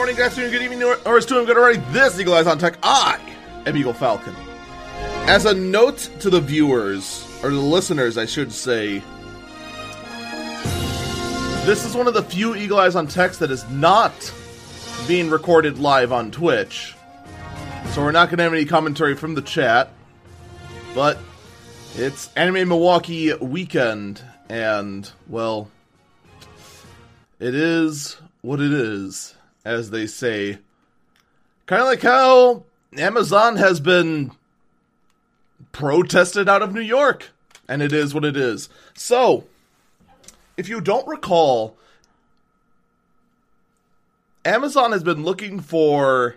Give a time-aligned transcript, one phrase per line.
[0.00, 2.56] morning, good afternoon, good evening, or, as to I'm to write this Eagle Eyes on
[2.56, 2.78] Tech.
[2.82, 3.20] I
[3.66, 4.34] am Eagle Falcon.
[5.28, 9.02] As a note to the viewers, or the listeners, I should say,
[11.66, 14.32] this is one of the few Eagle Eyes on Text that is not
[15.06, 16.94] being recorded live on Twitch.
[17.90, 19.90] So we're not going to have any commentary from the chat.
[20.94, 21.18] But
[21.94, 25.70] it's Anime Milwaukee weekend, and, well,
[27.38, 30.58] it is what it is, as they say.
[31.66, 32.64] Kind of like how
[32.96, 34.32] Amazon has been
[35.72, 37.30] protested out of New York,
[37.68, 38.68] and it is what it is.
[38.94, 39.44] So,
[40.56, 41.76] if you don't recall,
[44.44, 46.36] Amazon has been looking for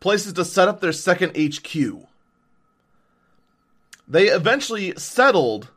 [0.00, 2.06] places to set up their second HQ.
[4.06, 5.70] They eventually settled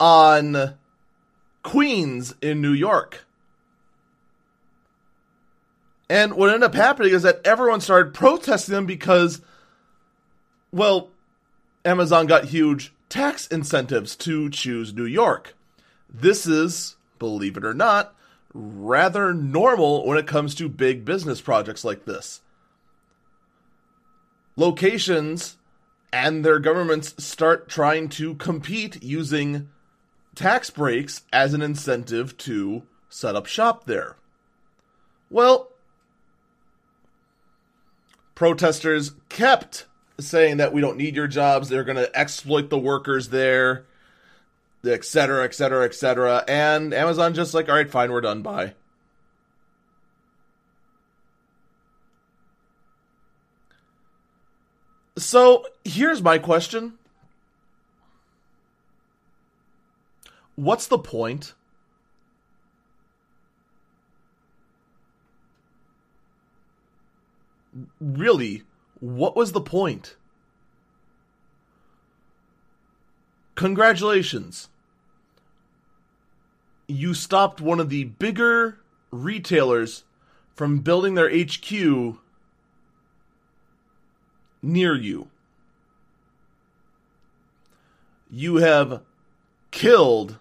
[0.00, 0.74] on
[1.62, 3.25] Queens in New York.
[6.08, 9.40] And what ended up happening is that everyone started protesting them because,
[10.70, 11.10] well,
[11.84, 15.54] Amazon got huge tax incentives to choose New York.
[16.08, 18.14] This is, believe it or not,
[18.54, 22.40] rather normal when it comes to big business projects like this.
[24.56, 25.56] Locations
[26.12, 29.68] and their governments start trying to compete using
[30.34, 34.16] tax breaks as an incentive to set up shop there.
[35.30, 35.70] Well,
[38.36, 39.86] protesters kept
[40.20, 43.84] saying that we don't need your jobs, they're going to exploit the workers there,
[44.84, 46.44] et cetera, et cetera, et cetera.
[46.46, 48.74] And Amazon just like, all right, fine, we're done, bye.
[55.18, 56.98] So here's my question
[60.56, 61.54] What's the point?
[68.00, 68.62] Really,
[69.00, 70.16] what was the point?
[73.54, 74.68] Congratulations.
[76.86, 78.78] You stopped one of the bigger
[79.10, 80.04] retailers
[80.54, 82.18] from building their HQ
[84.62, 85.28] near you.
[88.30, 89.02] You have
[89.70, 90.38] killed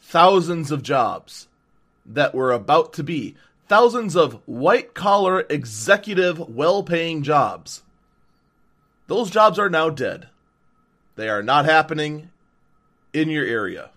[0.00, 1.48] thousands of jobs
[2.04, 3.36] that were about to be
[3.72, 7.82] thousands of white collar, executive, well paying jobs.
[9.06, 10.28] Those jobs are now dead.
[11.16, 12.28] They are not happening
[13.14, 13.88] in your area.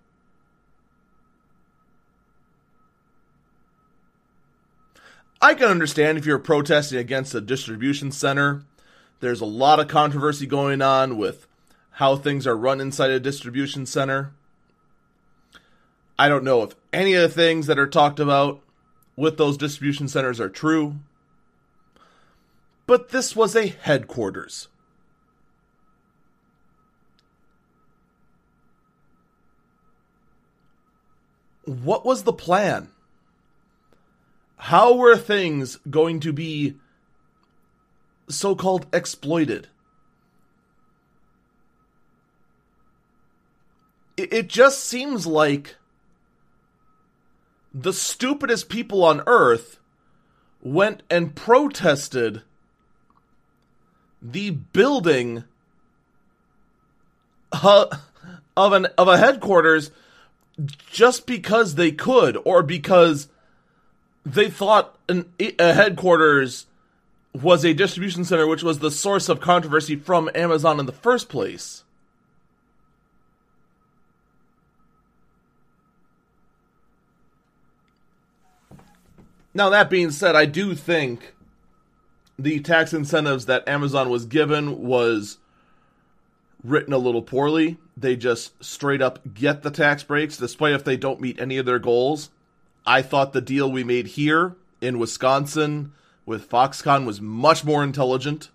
[5.41, 8.63] I can understand if you're protesting against a distribution center.
[9.19, 11.47] There's a lot of controversy going on with
[11.91, 14.31] how things are run inside a distribution center.
[16.17, 18.61] I don't know if any of the things that are talked about
[19.15, 20.95] with those distribution centers are true.
[22.87, 24.67] But this was a headquarters.
[31.65, 32.89] What was the plan?
[34.57, 36.75] How were things going to be
[38.29, 39.67] so called exploited?
[44.17, 45.75] It just seems like
[47.75, 49.79] the stupidest people on earth
[50.61, 52.41] went and protested
[54.21, 55.43] the building
[57.51, 57.85] uh,
[58.55, 59.91] of an of a headquarters
[60.89, 63.27] just because they could or because
[64.25, 66.67] they thought an, a headquarters
[67.33, 71.27] was a distribution center which was the source of controversy from Amazon in the first
[71.27, 71.83] place.
[79.55, 81.34] Now, that being said, I do think
[82.37, 85.37] the tax incentives that Amazon was given was
[86.61, 87.78] written a little poorly.
[87.96, 91.66] They just straight up get the tax breaks, despite if they don't meet any of
[91.66, 92.31] their goals.
[92.85, 95.93] I thought the deal we made here in Wisconsin
[96.25, 98.49] with Foxconn was much more intelligent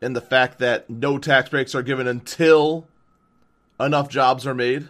[0.00, 2.86] in the fact that no tax breaks are given until
[3.80, 4.88] enough jobs are made.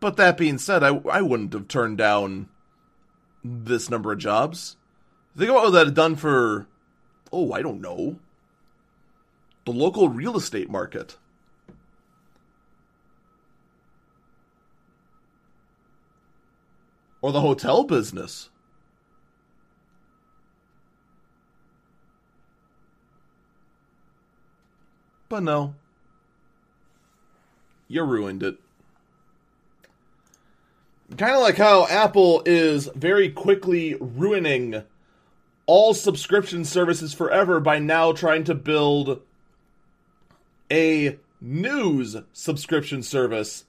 [0.00, 2.48] But that being said, I, I wouldn't have turned down
[3.42, 4.76] this number of jobs.
[5.36, 6.66] Think about what that had done for,
[7.32, 8.18] oh, I don't know,
[9.64, 11.16] the local real estate market.
[17.20, 18.50] Or the hotel business.
[25.28, 25.74] But no.
[27.88, 28.58] You ruined it.
[31.16, 34.82] Kind of like how Apple is very quickly ruining
[35.66, 39.20] all subscription services forever by now trying to build
[40.70, 43.64] a news subscription service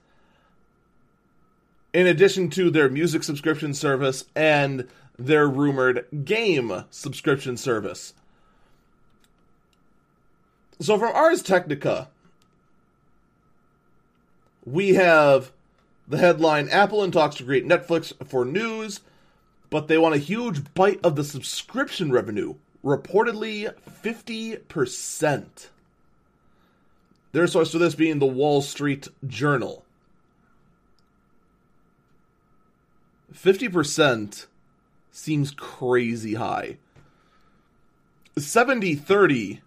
[1.92, 4.86] in addition to their music subscription service and
[5.18, 8.14] their rumored game subscription service.
[10.80, 12.08] So from Ars Technica,
[14.64, 15.52] we have
[16.10, 19.00] the headline Apple in talks to create Netflix for news,
[19.70, 23.72] but they want a huge bite of the subscription revenue, reportedly
[24.02, 25.68] 50%.
[27.32, 29.84] Their source for this being the Wall Street Journal.
[33.32, 34.46] 50%
[35.12, 36.78] seems crazy high.
[38.36, 39.60] 70 30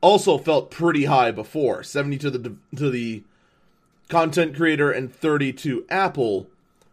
[0.00, 1.82] also felt pretty high before.
[1.82, 3.24] 70 to the to the
[4.08, 6.48] content creator and 30 to Apple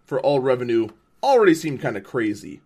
[0.06, 0.90] for all revenue
[1.24, 2.62] already seemed kind of crazy.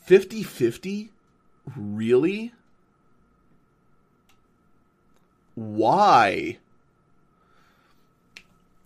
[0.00, 1.10] 50 50?
[1.76, 2.52] Really?
[5.54, 6.58] Why?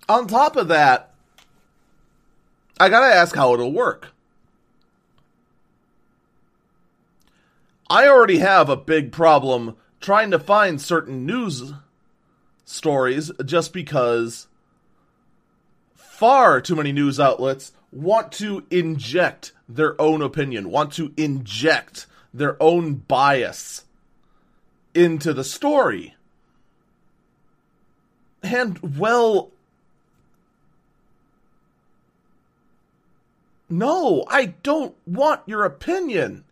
[0.09, 1.15] On top of that,
[2.81, 4.09] I gotta ask how it'll work.
[7.89, 11.75] I already have a big problem trying to find certain news
[12.73, 14.49] stories just because
[15.95, 22.61] far too many news outlets want to inject their own opinion, want to inject their
[22.63, 23.85] own bias
[24.95, 26.15] into the story.
[28.43, 29.51] And, well,
[33.69, 36.45] no, I don't want your opinion.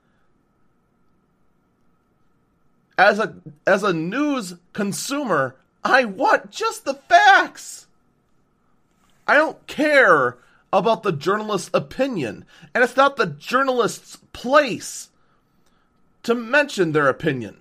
[2.96, 3.34] As a
[3.67, 7.87] as a news consumer, I want just the facts.
[9.27, 10.38] I don't care
[10.73, 12.44] about the journalist's opinion,
[12.75, 15.11] and it's not the journalist's place
[16.23, 17.59] to mention their opinion.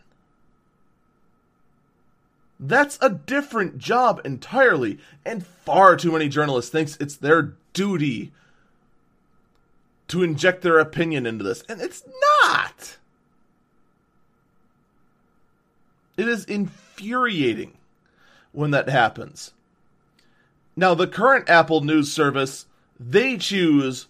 [2.60, 8.33] That's a different job entirely, and far too many journalists thinks it's their duty
[10.10, 12.04] to inject their opinion into this, and it's
[12.44, 12.98] not.
[16.18, 17.78] It is infuriating
[18.51, 19.53] when that happens.
[20.75, 22.65] Now, the current Apple News service,
[22.99, 24.07] they choose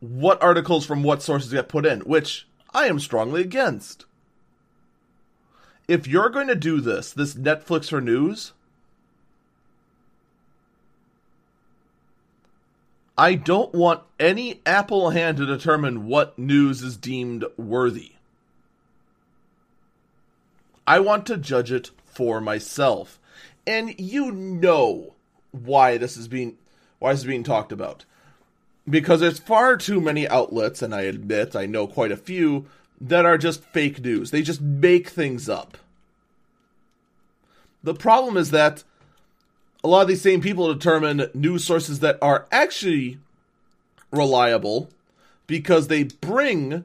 [0.00, 4.06] what articles from what sources get put in, which I am strongly against
[5.88, 8.52] if you're going to do this, this Netflix for news,
[13.18, 18.12] I don't want any Apple hand to determine what news is deemed worthy.
[20.86, 23.20] I want to judge it for myself.
[23.66, 25.14] And you know
[25.52, 26.56] why this is being
[26.98, 28.04] why this is being talked about.
[28.88, 32.66] Because there's far too many outlets, and I admit I know quite a few,
[33.00, 34.30] that are just fake news.
[34.30, 35.78] They just make things up.
[37.82, 38.84] The problem is that
[39.84, 43.18] a lot of these same people determine news sources that are actually
[44.12, 44.90] reliable
[45.46, 46.84] because they bring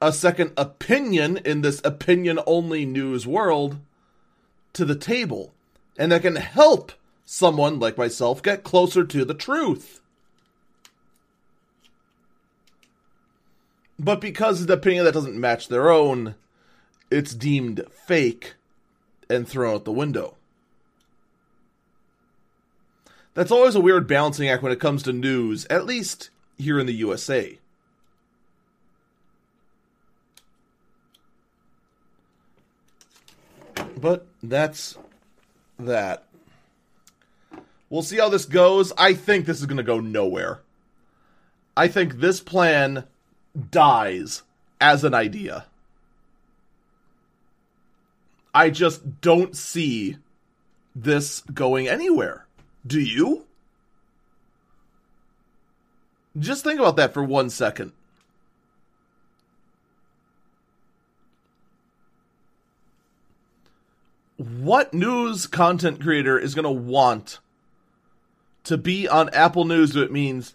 [0.00, 3.78] a second opinion in this opinion only news world
[4.72, 5.53] to the table.
[5.96, 6.92] And that can help
[7.24, 10.00] someone like myself get closer to the truth.
[13.98, 16.34] But because the opinion that doesn't match their own,
[17.10, 18.54] it's deemed fake
[19.30, 20.36] and thrown out the window.
[23.34, 26.86] That's always a weird balancing act when it comes to news, at least here in
[26.86, 27.58] the USA.
[33.96, 34.98] But that's
[35.78, 36.24] that.
[37.90, 38.92] We'll see how this goes.
[38.98, 40.60] I think this is going to go nowhere.
[41.76, 43.04] I think this plan
[43.70, 44.42] dies
[44.80, 45.66] as an idea.
[48.54, 50.16] I just don't see
[50.94, 52.46] this going anywhere.
[52.86, 53.46] Do you?
[56.38, 57.92] Just think about that for one second.
[64.44, 67.38] What news content creator is going to want
[68.64, 70.54] to be on Apple News it means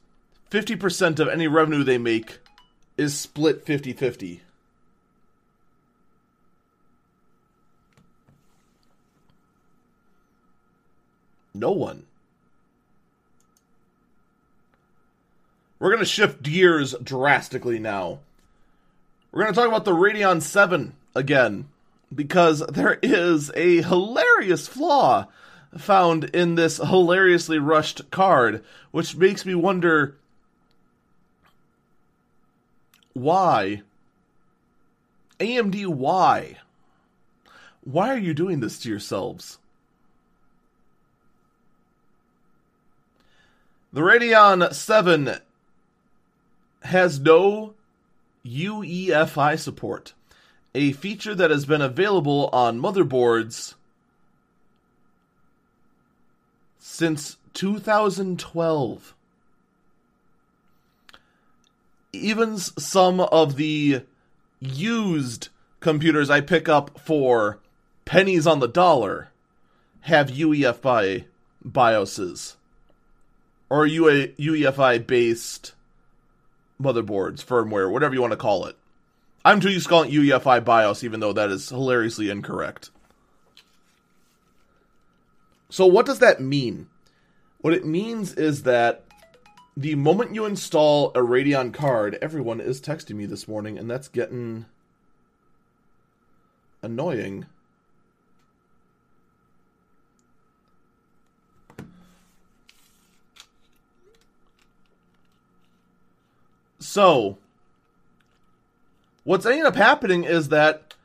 [0.51, 2.38] 50% of any revenue they make
[2.98, 4.41] is split 50 50?
[11.55, 12.05] No one.
[15.79, 18.19] We're going to shift gears drastically now.
[19.31, 21.69] We're going to talk about the Radeon 7 again
[22.13, 25.27] because there is a hilarious flaw
[25.77, 30.17] found in this hilariously rushed card, which makes me wonder
[33.13, 33.81] why.
[35.39, 36.57] AMD, why?
[37.83, 39.57] Why are you doing this to yourselves?
[43.91, 45.37] The Radeon 7
[46.83, 47.73] has no
[48.45, 50.13] UEFI support,
[50.73, 53.75] a feature that has been available on motherboards
[56.77, 59.15] since 2012.
[62.11, 64.01] Even some of the
[64.59, 65.49] used
[65.79, 67.59] computers I pick up for
[68.05, 69.29] pennies on the dollar
[70.01, 71.25] have UEFI
[71.65, 72.55] BIOSes
[73.69, 75.73] or UEFI based
[76.81, 78.75] motherboards, firmware, whatever you want to call it.
[79.46, 82.91] I'm to calling it UEFI BIOS, even though that is hilariously incorrect.
[85.69, 86.88] So, what does that mean?
[87.62, 89.05] What it means is that
[89.77, 94.08] the moment you install a Radeon card, everyone is texting me this morning, and that's
[94.08, 94.65] getting
[96.81, 97.46] annoying.
[106.79, 107.38] So,
[109.29, 110.95] what's ending up happening is that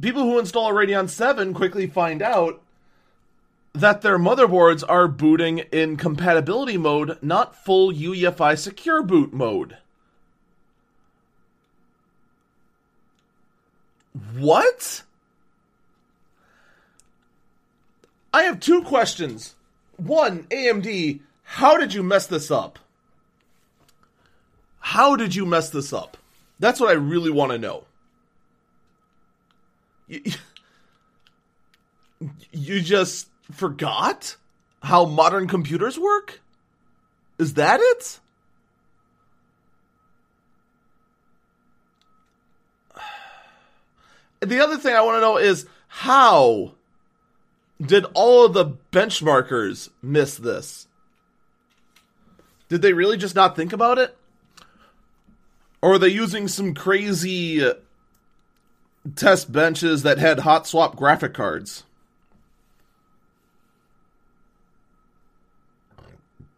[0.00, 2.60] people who install a Radeon 7 quickly find out
[3.74, 9.78] that their motherboards are booting in compatibility mode, not full UEFI secure boot mode.
[14.36, 15.04] What?
[18.34, 19.54] I have two questions.
[19.96, 22.80] One, AMD, how did you mess this up?
[24.82, 26.16] How did you mess this up?
[26.58, 27.84] That's what I really want to know.
[30.08, 30.22] You,
[32.50, 34.36] you just forgot
[34.82, 36.40] how modern computers work?
[37.38, 38.18] Is that it?
[44.40, 46.72] The other thing I want to know is how
[47.80, 50.88] did all of the benchmarkers miss this?
[52.68, 54.16] Did they really just not think about it?
[55.82, 57.74] Or are they using some crazy uh,
[59.16, 61.82] test benches that had hot swap graphic cards?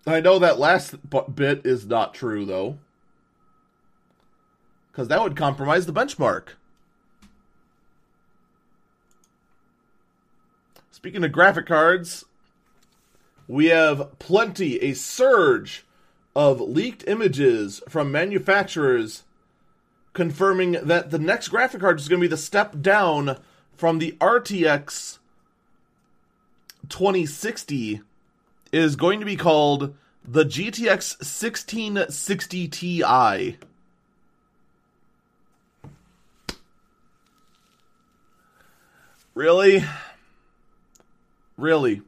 [0.06, 0.96] I know that last
[1.34, 2.78] bit is not true, though.
[4.92, 6.50] Because that would compromise the benchmark.
[10.90, 12.26] Speaking of graphic cards,
[13.48, 15.86] we have plenty, a surge
[16.34, 19.24] of leaked images from manufacturers
[20.12, 23.38] confirming that the next graphic card is going to be the step down
[23.76, 25.18] from the RTX
[26.88, 28.00] 2060
[28.72, 33.58] is going to be called the GTX 1660 Ti.
[39.34, 39.84] Really?
[41.56, 42.02] Really?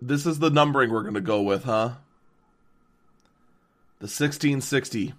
[0.00, 1.92] This is the numbering we're going to go with, huh?
[3.98, 5.14] The 1660.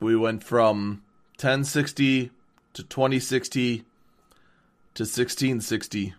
[0.00, 1.02] We went from
[1.40, 2.30] 1060
[2.74, 3.82] to 2060 to
[5.02, 6.14] 1660.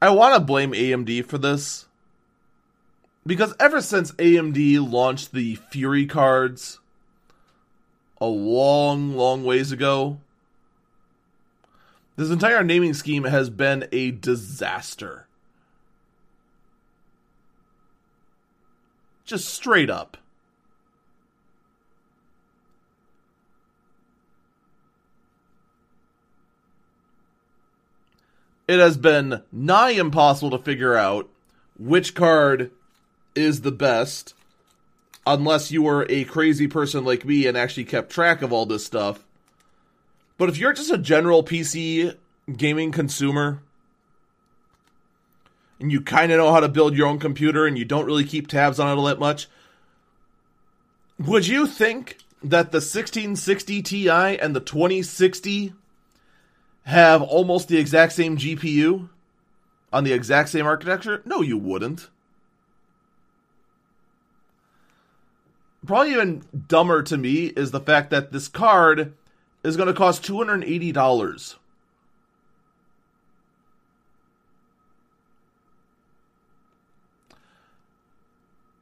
[0.00, 1.87] I want to blame AMD for this
[3.28, 6.80] because ever since AMD launched the Fury cards
[8.22, 10.18] a long, long ways ago,
[12.16, 15.26] this entire naming scheme has been a disaster.
[19.26, 20.16] Just straight up.
[28.66, 31.28] It has been nigh impossible to figure out
[31.78, 32.70] which card
[33.38, 34.34] is the best
[35.26, 38.84] unless you were a crazy person like me and actually kept track of all this
[38.84, 39.24] stuff.
[40.38, 42.16] But if you're just a general PC
[42.56, 43.60] gaming consumer
[45.78, 48.24] and you kind of know how to build your own computer and you don't really
[48.24, 49.48] keep tabs on it all that much,
[51.18, 55.74] would you think that the 1660 Ti and the 2060
[56.84, 59.08] have almost the exact same GPU
[59.92, 61.20] on the exact same architecture?
[61.24, 62.08] No, you wouldn't.
[65.88, 69.14] probably even dumber to me is the fact that this card
[69.64, 71.56] is going to cost two hundred and eighty dollars.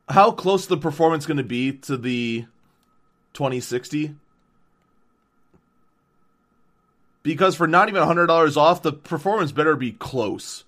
[0.09, 2.47] How close the performance going to be to the
[3.35, 4.15] 2060?
[7.25, 10.63] Because for not even $100 off, the performance better be close.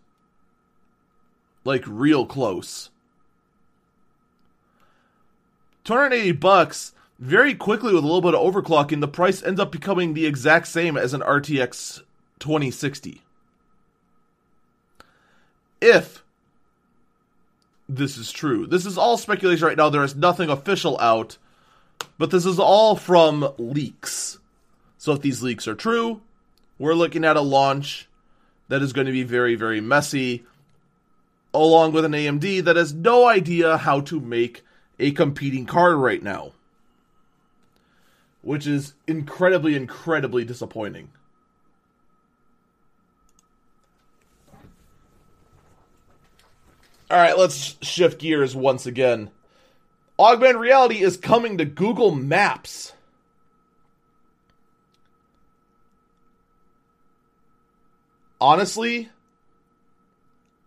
[1.65, 2.91] Like, real close.
[5.89, 10.13] 280 bucks very quickly with a little bit of overclocking, the price ends up becoming
[10.13, 12.03] the exact same as an RTX
[12.41, 13.23] 2060.
[15.81, 16.23] If
[17.89, 18.67] this is true.
[18.67, 19.89] This is all speculation right now.
[19.89, 21.39] There is nothing official out,
[22.19, 24.39] but this is all from leaks.
[24.99, 26.21] So if these leaks are true,
[26.79, 28.11] we're looking at a launch
[28.69, 30.45] that is going to be very, very messy,
[31.55, 34.63] along with an AMD that has no idea how to make
[34.99, 36.53] a competing card right now
[38.43, 41.11] which is incredibly, incredibly disappointing.
[47.11, 49.31] All right, let's shift gears once again.
[50.19, 52.93] Augmented reality is coming to Google Maps.
[58.41, 59.09] Honestly,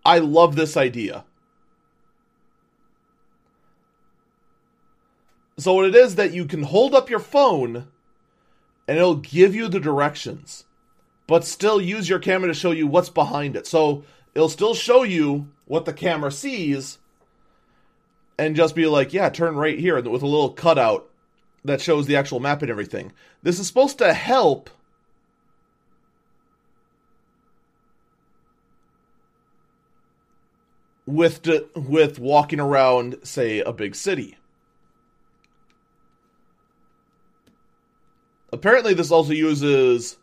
[0.05, 1.25] I love this idea.
[5.61, 7.87] So what it is that you can hold up your phone
[8.87, 10.65] and it'll give you the directions,
[11.27, 13.67] but still use your camera to show you what's behind it.
[13.67, 14.03] So
[14.33, 16.97] it'll still show you what the camera sees
[18.39, 21.07] and just be like, yeah, turn right here with a little cutout
[21.63, 23.13] that shows the actual map and everything.
[23.43, 24.71] This is supposed to help
[31.05, 34.37] with with walking around say a big city.
[38.51, 40.17] Apparently, this also uses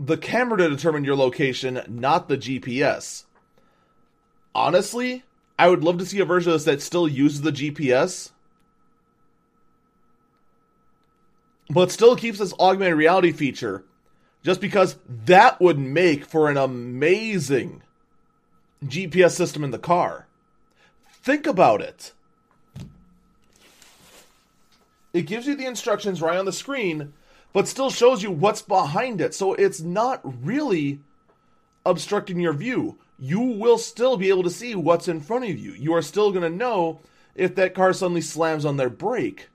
[0.00, 3.24] the camera to determine your location, not the GPS.
[4.54, 5.24] Honestly,
[5.58, 8.32] I would love to see a version of this that still uses the GPS,
[11.70, 13.84] but still keeps this augmented reality feature,
[14.42, 17.82] just because that would make for an amazing
[18.84, 20.26] GPS system in the car.
[21.22, 22.12] Think about it.
[25.14, 27.14] It gives you the instructions right on the screen,
[27.52, 29.32] but still shows you what's behind it.
[29.32, 30.98] So it's not really
[31.86, 32.98] obstructing your view.
[33.16, 35.72] You will still be able to see what's in front of you.
[35.72, 37.00] You are still going to know
[37.36, 39.48] if that car suddenly slams on their brake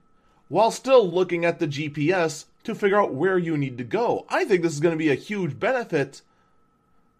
[0.48, 4.24] while still looking at the GPS to figure out where you need to go.
[4.30, 6.22] I think this is going to be a huge benefit,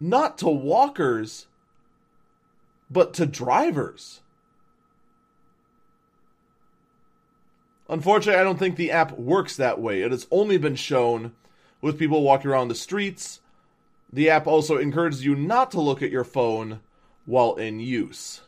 [0.00, 1.46] not to walkers,
[2.90, 4.20] but to drivers.
[7.90, 10.02] Unfortunately, I don't think the app works that way.
[10.02, 11.32] It has only been shown
[11.82, 13.40] with people walking around the streets.
[14.12, 16.80] The app also encourages you not to look at your phone
[17.26, 18.42] while in use.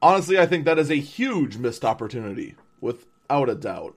[0.00, 3.96] Honestly, I think that is a huge missed opportunity, without a doubt.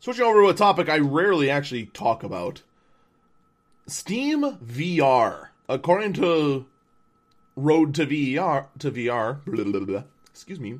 [0.00, 2.62] Switching over to a topic I rarely actually talk about
[3.86, 5.48] Steam VR.
[5.68, 6.66] According to
[7.56, 10.78] Road to VR, to VR, blah, blah, blah, excuse me,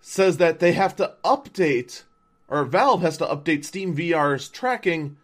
[0.00, 2.04] says that they have to update,
[2.48, 5.18] or Valve has to update Steam VR's tracking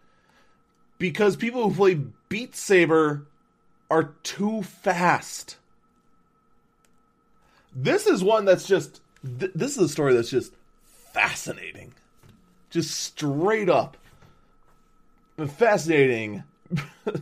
[0.99, 3.25] because people who play Beat Saber
[3.89, 5.57] are too fast.
[7.75, 9.01] This is one that's just,
[9.39, 10.53] th- this is a story that's just
[11.11, 11.93] fascinating
[12.73, 13.97] just straight up
[15.47, 16.43] fascinating.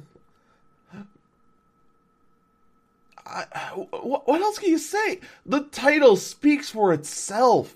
[3.26, 3.44] I,
[3.76, 5.20] what else can you say?
[5.46, 7.76] The title speaks for itself.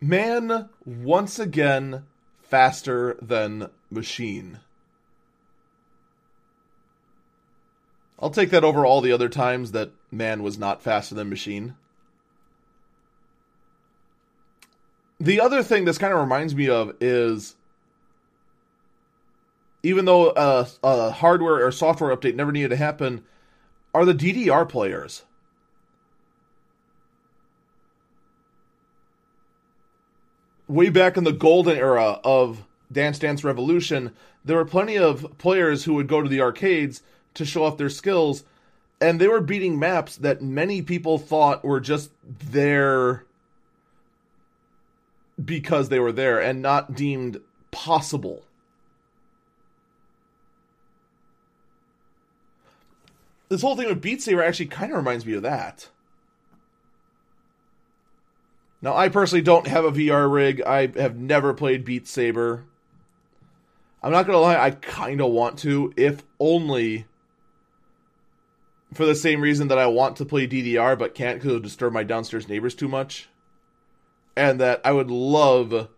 [0.00, 2.04] Man, once again,
[2.42, 4.58] faster than machine.
[8.18, 11.76] I'll take that over all the other times that man was not faster than machine.
[15.22, 17.54] The other thing this kind of reminds me of is
[19.84, 23.22] even though a, a, hardware or software update never needed to happen,
[23.94, 25.22] are the DDR players.
[30.66, 34.10] Way back in the golden era of Dance Dance Revolution,
[34.44, 37.00] there were plenty of players who would go to the arcades
[37.34, 38.42] to show off their skills,
[39.00, 43.24] and they were beating maps that many people thought were just their
[45.44, 48.44] because they were there and not deemed possible.
[53.52, 55.90] this whole thing with Beat Saber actually kind of reminds me of that.
[58.80, 60.62] Now, I personally don't have a VR rig.
[60.62, 62.64] I have never played Beat Saber.
[64.02, 67.04] I'm not going to lie, I kind of want to, if only
[68.94, 71.92] for the same reason that I want to play DDR but can't because it'll disturb
[71.92, 73.28] my downstairs neighbors too much.
[74.36, 75.88] And that I would love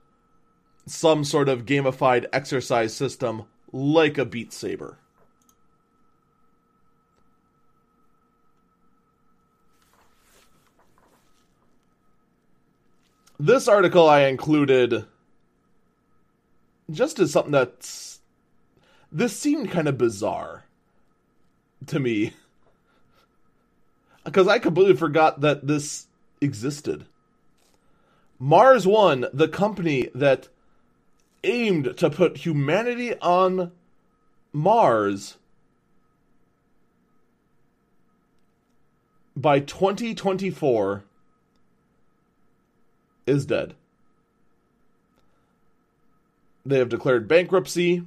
[0.86, 4.98] some sort of gamified exercise system like a Beat Saber.
[13.38, 15.04] This article I included
[16.90, 18.20] just as something that's.
[19.10, 20.64] This seemed kind of bizarre
[21.86, 22.32] to me.
[24.24, 26.06] Because I completely forgot that this
[26.40, 27.06] existed.
[28.44, 30.48] Mars One, the company that
[31.44, 33.72] aimed to put humanity on
[34.52, 35.38] Mars
[39.34, 41.04] by 2024
[43.26, 43.72] is dead.
[46.66, 48.04] They have declared bankruptcy,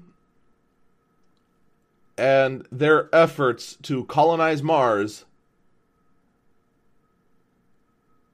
[2.15, 5.25] and their efforts to colonize Mars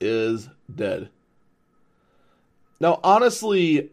[0.02, 1.10] is dead.
[2.80, 3.92] Now, honestly,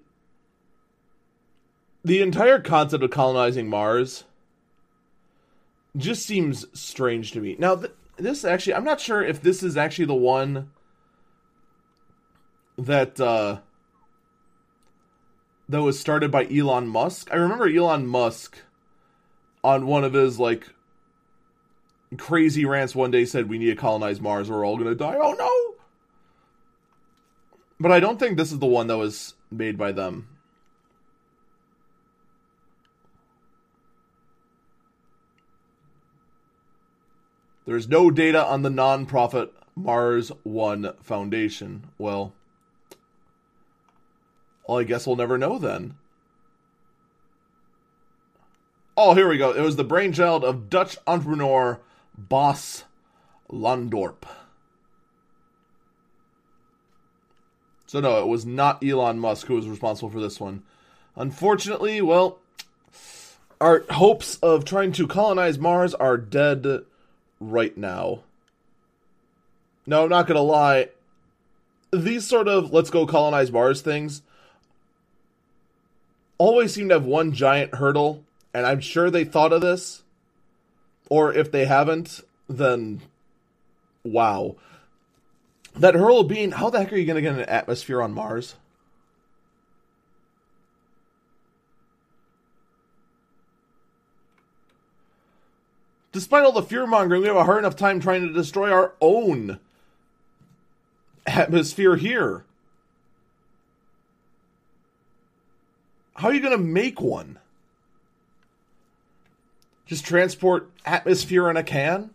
[2.04, 4.24] the entire concept of colonizing Mars
[5.96, 7.56] just seems strange to me.
[7.58, 10.70] Now, th- this actually, I'm not sure if this is actually the one
[12.78, 13.58] that uh,
[15.68, 17.28] that was started by Elon Musk.
[17.32, 18.58] I remember Elon Musk
[19.62, 20.68] on one of his like
[22.16, 24.94] crazy rants one day said we need to colonize Mars or we're all going to
[24.94, 25.16] die.
[25.20, 25.69] Oh no.
[27.80, 30.28] But I don't think this is the one that was made by them.
[37.64, 41.86] There's no data on the nonprofit Mars One Foundation.
[41.96, 42.34] Well,
[44.66, 45.94] well, I guess we'll never know then.
[48.96, 49.52] Oh, here we go.
[49.52, 51.80] It was the brainchild of Dutch entrepreneur
[52.18, 52.84] Bas
[53.50, 54.24] Lansdorp.
[57.90, 60.62] So, no, it was not Elon Musk who was responsible for this one.
[61.16, 62.38] Unfortunately, well,
[63.61, 66.85] our hopes of trying to colonize Mars are dead
[67.40, 68.20] right now.
[69.88, 70.90] No, I'm not to lie.
[71.92, 74.22] These sort of let's go colonize Mars things
[76.38, 78.22] always seem to have one giant hurdle,
[78.55, 80.05] and I'm sure they thought of this.
[81.09, 83.00] Or if they haven't, then
[84.05, 84.55] wow.
[85.74, 88.56] That hurdle being, how the heck are you going to get an atmosphere on Mars?
[96.12, 98.94] Despite all the fear mongering, we have a hard enough time trying to destroy our
[99.00, 99.61] own
[101.26, 102.44] atmosphere here.
[106.16, 107.38] How are you going to make one?
[109.87, 112.11] Just transport atmosphere in a can?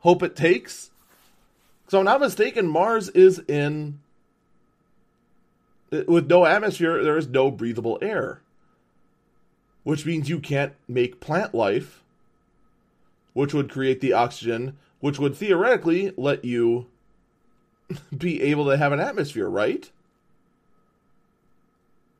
[0.00, 0.90] Hope it takes?
[1.88, 4.00] So, I'm not mistaken, Mars is in.
[5.90, 8.42] Uh, with no atmosphere, there is no breathable air.
[9.84, 12.02] Which means you can't make plant life,
[13.32, 16.86] which would create the oxygen, which would theoretically let you
[18.16, 19.90] be able to have an atmosphere, right?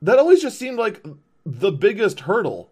[0.01, 1.05] that always just seemed like
[1.45, 2.69] the biggest hurdle.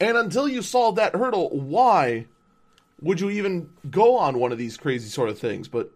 [0.00, 2.26] And until you solve that hurdle, why
[3.00, 5.68] would you even go on one of these crazy sort of things?
[5.68, 5.90] But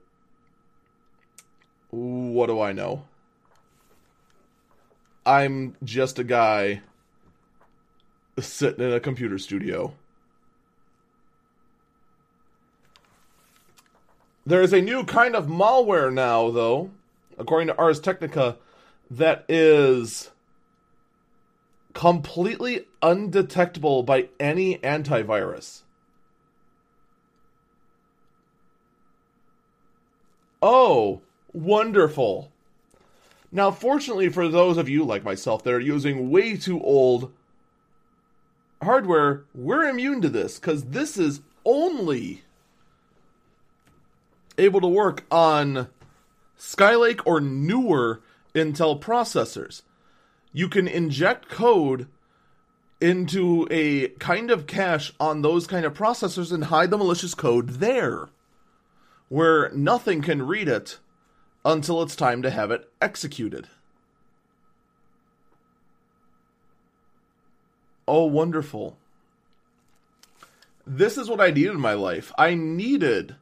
[1.91, 3.05] what do I know?
[5.25, 6.83] I'm just a guy
[8.39, 9.95] sitting in a computer studio.
[14.45, 16.91] There is a new kind of malware now, though,
[17.39, 18.57] according to Ars Technica
[19.11, 20.31] that is
[21.95, 25.82] completely undetectable by any antivirus.
[30.63, 31.23] Oh,
[31.53, 32.53] wonderful.
[33.51, 37.33] Now, fortunately for those of you like myself that are using way too old
[38.81, 42.43] hardware, we're immune to this because this is only
[44.57, 45.89] able to work on
[46.59, 48.23] Skylake or newer
[48.55, 49.83] Intel processors.
[50.53, 52.07] You can inject code
[53.01, 57.69] into a kind of cache on those kind of processors and hide the malicious code
[57.81, 58.29] there,
[59.33, 60.99] where nothing can read it
[61.65, 63.67] until it's time to have it executed.
[68.07, 68.99] Oh, wonderful.
[70.87, 72.31] this is what I needed in my life.
[72.37, 73.37] I needed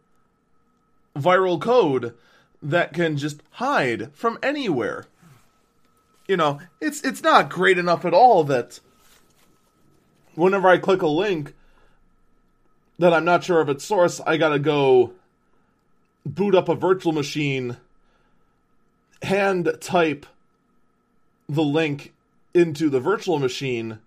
[1.16, 2.14] viral code
[2.62, 5.06] that can just hide from anywhere.
[6.28, 8.78] You know, it's it's not great enough at all that
[10.36, 11.52] whenever I click a link
[13.00, 15.14] that I'm not sure of its source, I gotta go
[16.24, 17.76] boot up a virtual machine,
[19.22, 20.26] hand type
[21.48, 22.12] the link
[22.54, 23.98] into the virtual machine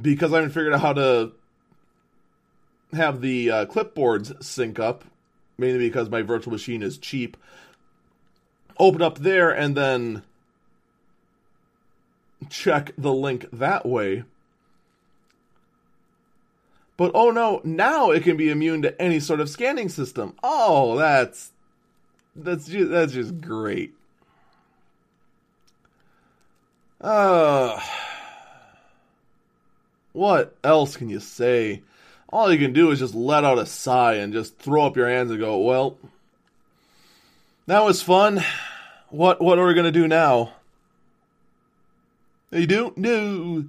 [0.00, 1.32] because I haven't figured out how to
[2.92, 5.04] have the uh, clipboards sync up,
[5.58, 7.36] mainly because my virtual machine is cheap.
[8.78, 10.22] Open up there and then
[12.48, 14.24] check the link that way.
[17.02, 20.36] But oh no, now it can be immune to any sort of scanning system.
[20.40, 21.50] Oh, that's
[22.36, 23.92] that's just that's just great.
[27.00, 27.80] Uh
[30.12, 31.82] what else can you say?
[32.28, 35.08] All you can do is just let out a sigh and just throw up your
[35.08, 35.98] hands and go, "Well,
[37.66, 38.44] that was fun.
[39.08, 40.52] What what are we going to do now?"
[42.52, 43.64] You don't know.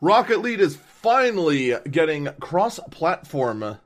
[0.00, 3.78] Rocket League is finally getting cross-platform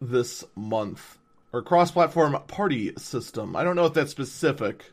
[0.00, 1.18] this month
[1.52, 3.56] or cross-platform party system.
[3.56, 4.92] I don't know if that's specific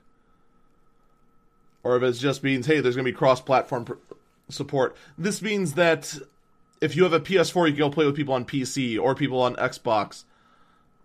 [1.84, 3.94] or if it just means hey, there's going to be cross-platform pr-
[4.50, 4.96] support.
[5.18, 6.18] This means that
[6.80, 9.42] if you have a PS4, you can go play with people on PC or people
[9.42, 10.24] on Xbox.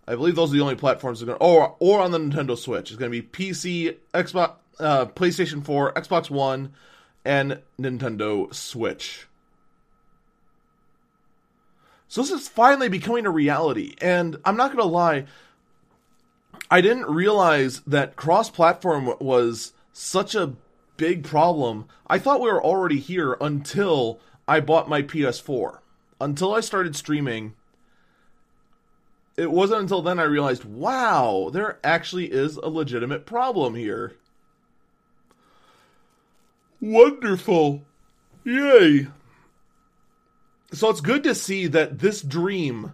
[0.07, 2.91] I believe those are the only platforms going to, or or on the Nintendo Switch.
[2.91, 6.73] It's going to be PC, Xbox, uh, PlayStation 4, Xbox One,
[7.29, 9.27] and Nintendo Switch.
[12.09, 15.27] So this is finally becoming a reality, and I'm not going to lie.
[16.71, 20.55] I didn't realize that cross-platform was such a
[20.97, 21.85] big problem.
[22.07, 25.81] I thought we were already here until I bought my PS4.
[26.19, 27.55] Until I started streaming,
[29.37, 34.17] it wasn't until then I realized, wow, there actually is a legitimate problem here.
[36.81, 37.85] Wonderful.
[38.45, 39.09] Yay.
[40.73, 42.93] So it's good to see that this dream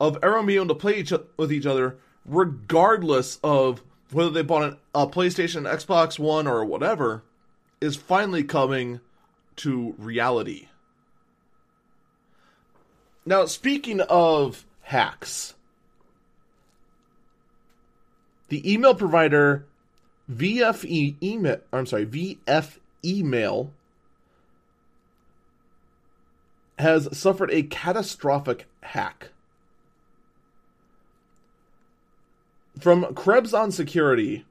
[0.00, 5.06] of able to play each, with each other, regardless of whether they bought an, a
[5.06, 7.22] PlayStation, Xbox One, or whatever,
[7.80, 9.00] is finally coming
[9.56, 10.68] to reality.
[13.26, 15.54] Now, speaking of hacks,
[18.48, 19.66] the email provider
[20.32, 23.72] VFE email, I'm sorry, VF email
[26.78, 29.30] has suffered a catastrophic hack.
[32.78, 34.44] From Krebs on Security,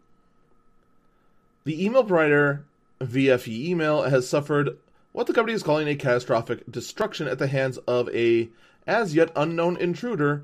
[1.66, 2.66] the email provider
[3.02, 4.78] VFE email has suffered
[5.12, 8.50] what the company is calling a catastrophic destruction at the hands of a
[8.86, 10.44] as yet unknown intruder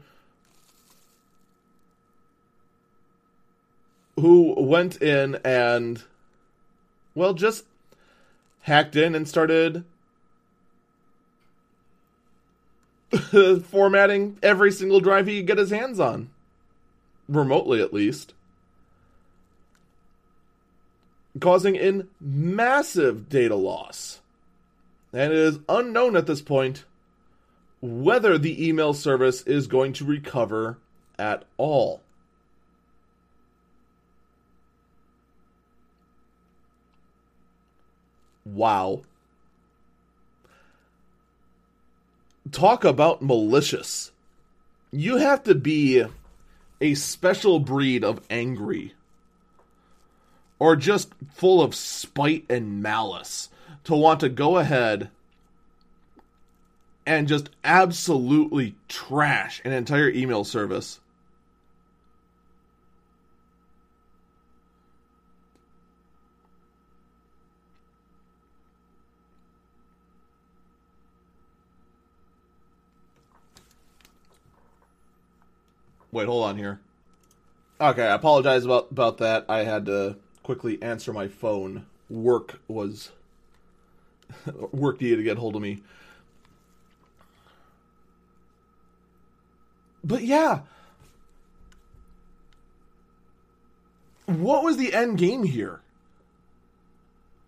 [4.15, 6.03] who went in and
[7.13, 7.65] well just
[8.65, 9.85] hacked in and started
[13.63, 16.31] formatting every single drive he could get his hands on.
[17.29, 18.33] Remotely at least.
[21.39, 24.21] Causing in massive data loss.
[25.13, 26.85] And it is unknown at this point
[27.81, 30.79] whether the email service is going to recover
[31.19, 32.01] at all
[38.45, 39.01] Wow.
[42.51, 44.11] Talk about malicious.
[44.91, 46.05] You have to be
[46.79, 48.93] a special breed of angry.
[50.59, 53.49] Or just full of spite and malice
[53.83, 55.09] to want to go ahead
[57.05, 60.99] and just absolutely trash an entire email service
[76.15, 76.79] Wait, hold on here.
[77.81, 79.43] Okay, I apologize about about that.
[79.49, 81.87] I had to quickly answer my phone.
[82.09, 83.11] Work was
[84.71, 85.81] work needed to get hold of me.
[90.05, 90.61] But yeah.
[94.25, 95.81] What was the end game here?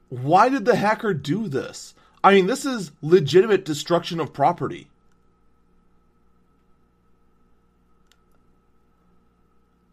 [0.09, 1.95] Why did the hacker do this?
[2.21, 4.89] I mean, this is legitimate destruction of property.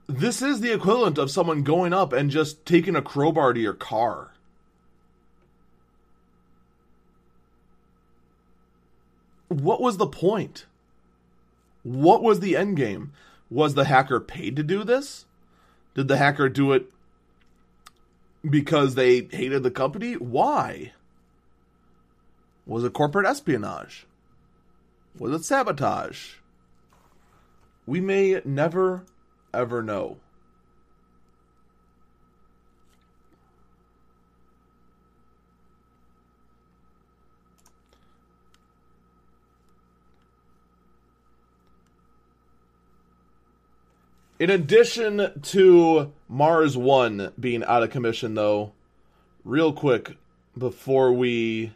[0.06, 3.74] This is the equivalent of someone going up and just taking a crowbar to your
[3.74, 4.32] car.
[9.48, 10.66] What was the point?
[11.82, 13.12] What was the end game?
[13.50, 15.26] Was the hacker paid to do this?
[15.94, 16.90] Did the hacker do it
[18.48, 20.14] because they hated the company?
[20.14, 20.92] Why?
[22.66, 24.06] Was it corporate espionage?
[25.18, 26.34] Was it sabotage?
[27.86, 29.04] We may never
[29.54, 30.18] ever know.
[44.44, 48.72] In addition to Mars 1 being out of commission, though,
[49.44, 50.18] real quick
[50.58, 51.72] before we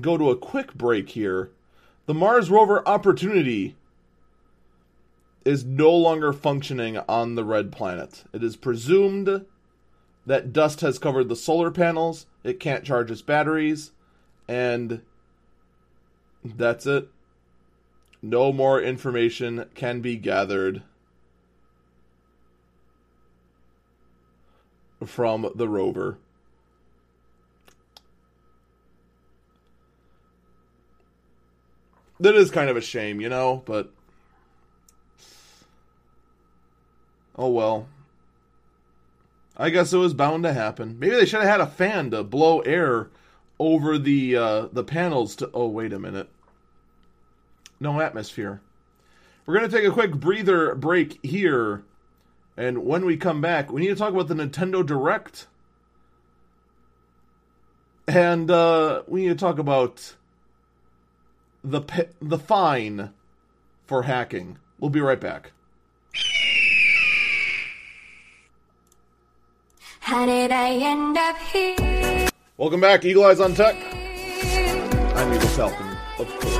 [0.00, 1.50] go to a quick break here,
[2.06, 3.76] the Mars rover Opportunity
[5.44, 8.24] is no longer functioning on the red planet.
[8.32, 9.44] It is presumed
[10.26, 13.90] that dust has covered the solar panels, it can't charge its batteries,
[14.48, 15.02] and
[16.44, 17.08] that's it
[18.24, 20.82] no more information can be gathered
[25.04, 26.16] from the rover.
[32.18, 33.93] That is kind of a shame, you know, but.
[37.36, 37.88] Oh well.
[39.56, 40.98] I guess it was bound to happen.
[40.98, 43.10] Maybe they should have had a fan to blow air
[43.58, 45.50] over the uh, the panels to.
[45.54, 46.28] Oh wait a minute
[47.84, 48.60] no atmosphere.
[49.46, 51.84] We're to take a quick breather break here.
[52.56, 55.46] And when we come back, we need to talk about the Nintendo Direct.
[58.08, 60.14] And uh, we need to talk about
[61.62, 61.82] the
[62.20, 63.12] the fine
[63.86, 64.58] for hacking.
[64.78, 65.52] We'll be right back.
[70.04, 72.28] How did I end up here?
[72.58, 73.74] Welcome back, Eagle Eyes on Tech.
[75.16, 76.54] I'm Eagle Falcon, of course.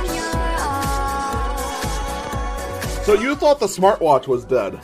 [3.05, 4.79] So you thought the smartwatch was dead.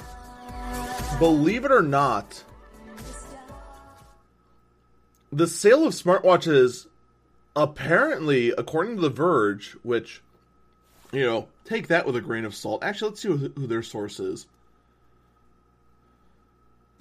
[1.17, 2.43] Believe it or not,
[5.31, 6.85] the sale of smartwatches
[7.55, 10.21] apparently, according to The Verge, which,
[11.11, 12.83] you know, take that with a grain of salt.
[12.83, 14.45] Actually, let's see who their source is.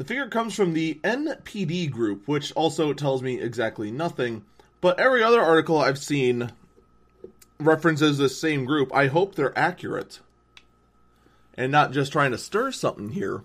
[0.00, 4.46] The figure comes from the NPD group, which also tells me exactly nothing.
[4.80, 6.52] But every other article I've seen
[7.58, 8.94] references this same group.
[8.94, 10.20] I hope they're accurate
[11.52, 13.42] and not just trying to stir something here.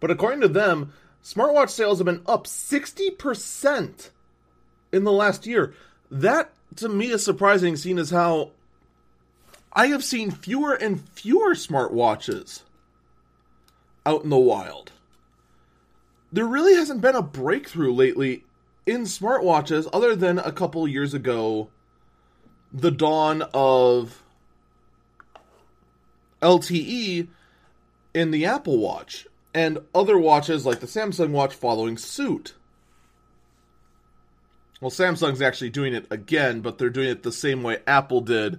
[0.00, 4.08] But according to them, smartwatch sales have been up 60%
[4.92, 5.74] in the last year.
[6.10, 8.52] That to me is surprising, seeing as how
[9.74, 12.62] I have seen fewer and fewer smartwatches
[14.06, 14.91] out in the wild.
[16.32, 18.44] There really hasn't been a breakthrough lately
[18.86, 21.68] in smartwatches other than a couple years ago,
[22.72, 24.22] the dawn of
[26.40, 27.28] LTE
[28.14, 32.54] in the Apple Watch, and other watches like the Samsung Watch following suit.
[34.80, 38.58] Well, Samsung's actually doing it again, but they're doing it the same way Apple did,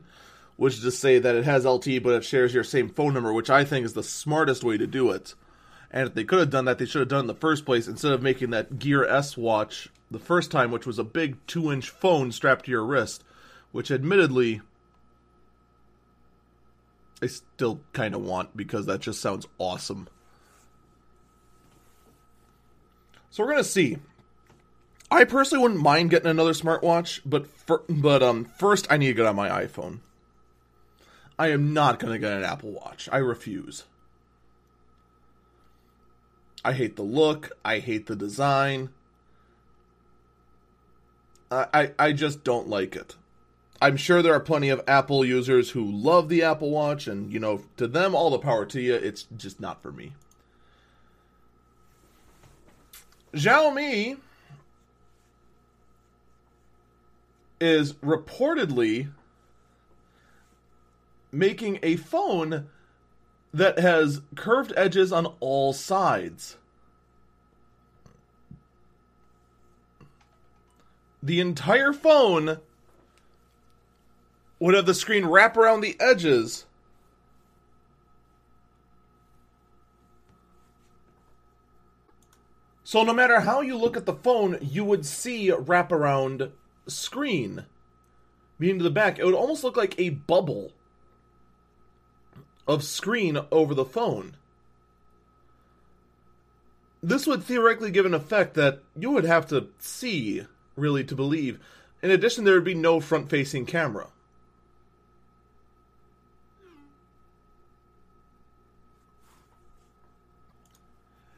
[0.55, 3.33] which is to say that it has LTE, but it shares your same phone number,
[3.33, 5.33] which I think is the smartest way to do it.
[5.93, 7.65] And if they could have done that, they should have done it in the first
[7.65, 11.37] place instead of making that Gear S watch the first time, which was a big
[11.45, 13.23] two inch phone strapped to your wrist,
[13.71, 14.61] which admittedly
[17.21, 20.07] I still kind of want because that just sounds awesome.
[23.29, 23.97] So we're gonna see.
[25.11, 29.13] I personally wouldn't mind getting another smartwatch, but for, but um first I need to
[29.13, 29.99] get on my iPhone.
[31.37, 33.07] I am not gonna get an Apple Watch.
[33.11, 33.83] I refuse.
[36.63, 37.51] I hate the look.
[37.63, 38.89] I hate the design.
[41.51, 43.15] I, I, I just don't like it.
[43.81, 47.39] I'm sure there are plenty of Apple users who love the Apple Watch, and you
[47.39, 48.93] know, to them, all the power to you.
[48.93, 50.13] It's just not for me.
[53.33, 54.19] Xiaomi
[57.59, 59.09] is reportedly
[61.31, 62.69] making a phone
[63.53, 66.57] that has curved edges on all sides.
[71.21, 72.57] The entire phone
[74.59, 76.65] would have the screen wrap around the edges.
[82.83, 86.51] So no matter how you look at the phone, you would see wraparound
[86.87, 87.65] screen.
[88.59, 90.71] Meaning to the back, it would almost look like a bubble
[92.67, 94.37] of screen over the phone.
[97.01, 100.45] This would theoretically give an effect that you would have to see,
[100.75, 101.59] really, to believe
[102.03, 104.09] In addition, there would be no front facing camera.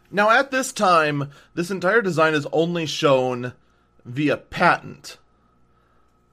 [0.10, 3.54] Now, at this time, this entire design is only shown
[4.04, 5.18] via patent.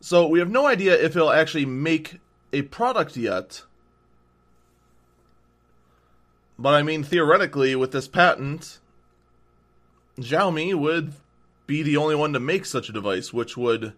[0.01, 2.19] So we have no idea if it'll actually make
[2.55, 3.65] a product yet.
[6.63, 8.79] But I mean, theoretically, with this patent,
[10.17, 11.15] Xiaomi would
[11.67, 13.95] be the only one to make such a device, which would,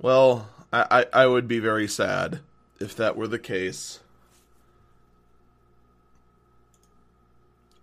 [0.00, 2.42] well, I, I, I would be very sad
[2.78, 3.98] if that were the case.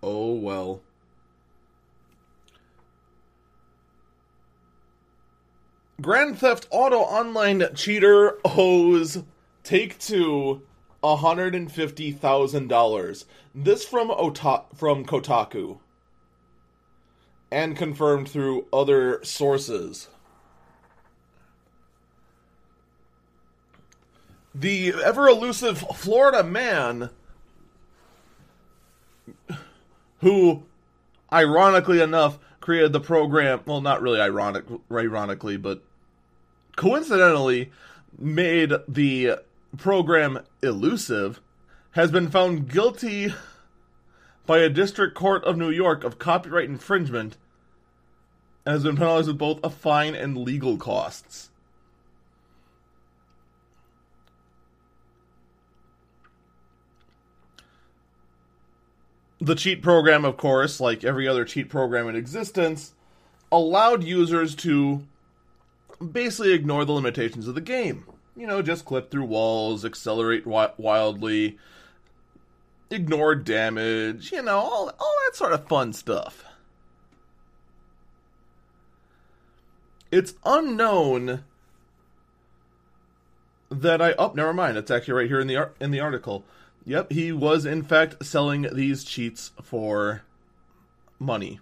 [0.02, 0.82] Oh well.
[6.00, 9.22] Grand Theft Auto Online cheater owes
[9.64, 10.62] Take Two
[11.04, 13.26] $150,000.
[13.54, 15.80] This from Ota- from Kotaku
[17.52, 20.08] and confirmed through other sources.
[24.56, 27.10] The ever elusive Florida man
[30.22, 30.64] who
[31.32, 35.82] ironically enough created the program, well not really ironic ironically, but
[36.76, 37.72] coincidentally
[38.18, 39.38] made the
[39.78, 41.42] program elusive
[41.92, 43.34] has been found guilty
[44.46, 47.38] by a district court of New York of copyright infringement
[48.66, 51.50] and has been penalized with both a fine and legal costs.
[59.40, 62.94] The cheat program, of course, like every other cheat program in existence,
[63.52, 65.06] allowed users to
[66.12, 68.06] basically ignore the limitations of the game
[68.36, 71.58] you know, just clip through walls, accelerate wi- wildly,
[72.90, 76.46] ignore damage, you know, all, all that sort of fun stuff.
[80.12, 81.44] It's unknown
[83.70, 86.46] that I oh never mind it's actually right here in the in the article.
[86.86, 90.22] Yep, he was in fact selling these cheats for
[91.18, 91.60] money.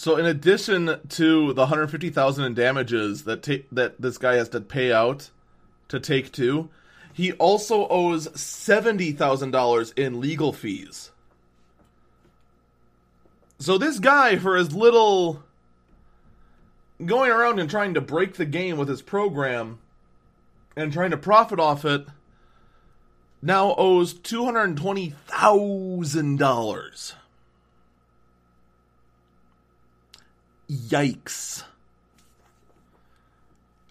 [0.00, 4.60] So in addition to the 150,000 in damages that ta- that this guy has to
[4.60, 5.30] pay out
[5.88, 6.70] to take two,
[7.12, 11.10] he also owes $70,000 in legal fees.
[13.58, 15.42] So this guy for his little
[17.04, 19.80] going around and trying to break the game with his program
[20.76, 22.06] and trying to profit off it
[23.42, 27.14] now owes $220,000.
[30.70, 31.64] Yikes.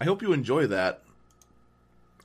[0.00, 1.02] I hope you enjoy that.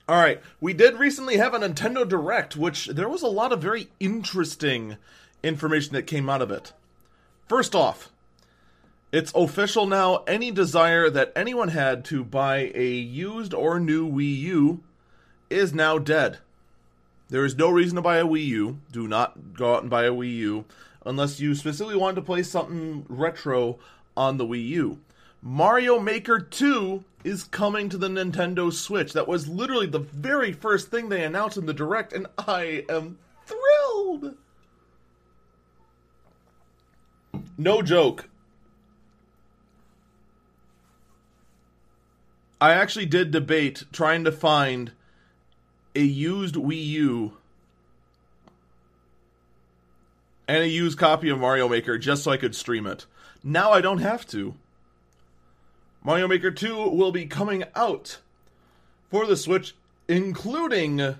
[0.08, 3.62] All right, we did recently have a Nintendo Direct, which there was a lot of
[3.62, 4.96] very interesting
[5.42, 6.72] information that came out of it.
[7.48, 8.10] First off,
[9.12, 14.38] it's official now any desire that anyone had to buy a used or new Wii
[14.40, 14.82] U
[15.48, 16.38] is now dead.
[17.28, 18.78] There is no reason to buy a Wii U.
[18.92, 20.64] Do not go out and buy a Wii U
[21.06, 23.78] unless you specifically want to play something retro
[24.16, 24.98] on the Wii U.
[25.42, 29.12] Mario Maker 2 is coming to the Nintendo Switch.
[29.12, 33.18] That was literally the very first thing they announced in the Direct, and I am
[33.46, 34.36] thrilled.
[37.56, 38.28] No joke.
[42.60, 44.92] I actually did debate trying to find
[45.94, 47.36] a used Wii U
[50.48, 53.06] and a used copy of Mario Maker just so I could stream it.
[53.46, 54.54] Now I don't have to.
[56.02, 58.18] Mario Maker 2 will be coming out
[59.10, 59.74] for the Switch,
[60.08, 61.16] including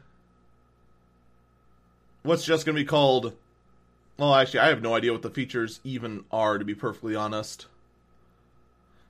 [2.23, 3.35] what's just going to be called.
[4.19, 7.67] Well, actually, I have no idea what the features even are, to be perfectly honest.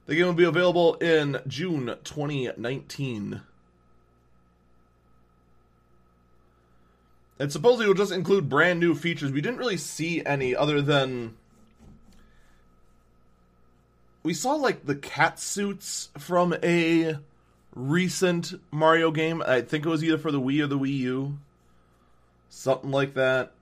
[0.06, 3.42] The game will be available in June 2019.
[7.38, 9.32] And supposedly it will just include brand new features.
[9.32, 11.36] We didn't really see any other than
[14.25, 17.18] we saw like the cat suits from a
[17.77, 19.43] recent Mario game.
[19.47, 21.39] I think it was either for the Wii or the Wii U.
[22.49, 23.53] Something like that.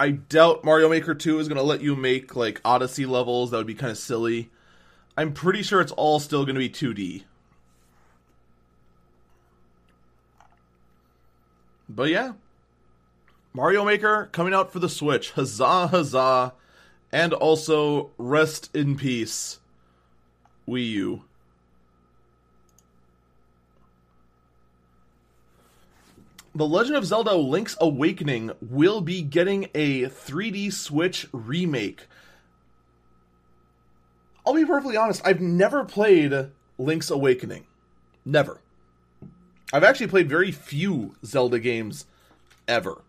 [0.00, 3.50] I doubt Mario Maker 2 is going to let you make like Odyssey levels.
[3.50, 4.50] That would be kind of silly.
[5.16, 7.24] I'm pretty sure it's all still going to be 2D.
[11.88, 12.34] But yeah.
[13.52, 15.32] Mario Maker coming out for the Switch.
[15.32, 16.52] Huzzah, huzzah
[17.12, 19.60] and also rest in peace,
[20.68, 21.22] Wii U.
[26.54, 32.06] The Legend of Zelda Link's Awakening will be getting a 3D Switch remake.
[34.44, 37.66] I'll be perfectly honest, I've never played Link's Awakening.
[38.24, 38.60] Never.
[39.72, 42.06] I've actually played very few Zelda games
[42.66, 43.02] ever.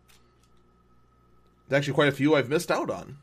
[1.68, 3.18] There's actually quite a few I've missed out on.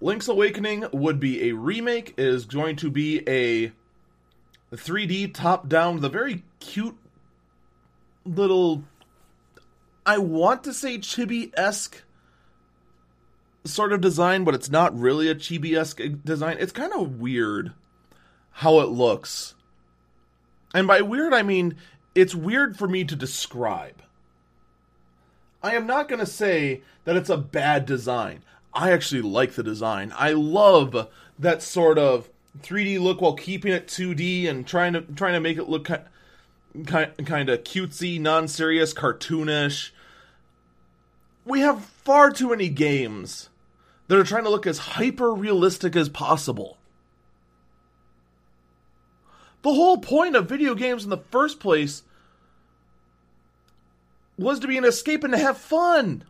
[0.00, 2.14] Link's Awakening would be a remake.
[2.16, 3.72] It is going to be a
[4.74, 6.96] 3D top down, the very cute
[8.24, 8.84] little.
[10.06, 12.02] I want to say chibi esque
[13.64, 16.56] sort of design, but it's not really a chibi esque design.
[16.58, 17.72] It's kind of weird
[18.52, 19.54] how it looks.
[20.72, 21.76] And by weird, I mean
[22.14, 24.02] it's weird for me to describe.
[25.62, 28.42] I am not going to say that it's a bad design.
[28.72, 30.12] I actually like the design.
[30.16, 31.08] I love
[31.38, 32.28] that sort of
[32.60, 36.04] 3D look while keeping it 2D and trying to trying to make it look kind
[36.86, 39.90] kind, kind of cutesy, non-serious, cartoonish.
[41.44, 43.48] We have far too many games
[44.08, 46.78] that are trying to look as hyper realistic as possible.
[49.62, 52.02] The whole point of video games in the first place
[54.38, 56.24] was to be an escape and to have fun.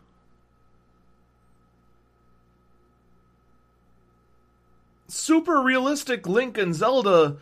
[5.12, 7.36] Super realistic Link and Zelda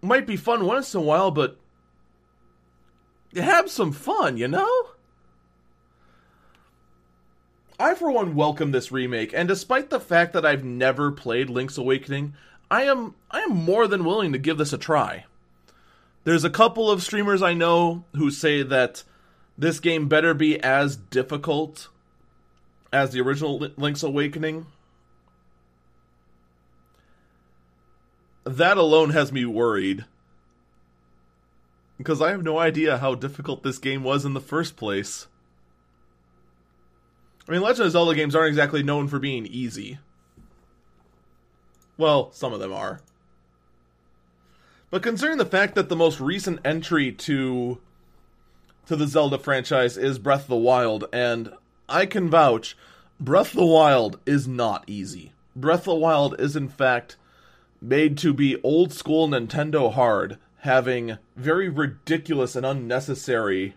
[0.00, 1.58] might be fun once in a while, but
[3.34, 4.88] have some fun, you know?
[7.78, 11.78] I, for one, welcome this remake, and despite the fact that I've never played Link's
[11.78, 12.34] Awakening,
[12.70, 15.24] I am I am more than willing to give this a try.
[16.24, 19.02] There's a couple of streamers I know who say that
[19.58, 21.88] this game better be as difficult
[22.92, 24.66] as the original Link's Awakening,
[28.44, 30.04] that alone has me worried.
[31.98, 35.28] Because I have no idea how difficult this game was in the first place.
[37.48, 39.98] I mean, Legend of Zelda games aren't exactly known for being easy.
[41.96, 43.00] Well, some of them are.
[44.90, 47.80] But considering the fact that the most recent entry to
[48.86, 51.52] to the Zelda franchise is Breath of the Wild, and
[51.88, 52.76] I can vouch,
[53.20, 55.32] Breath of the Wild is not easy.
[55.54, 57.16] Breath of the Wild is in fact
[57.82, 63.74] made to be old school Nintendo hard, having very ridiculous and unnecessary